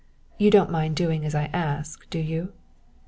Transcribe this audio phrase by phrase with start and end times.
[0.39, 2.53] You don't mind doing as I ask you, do you?"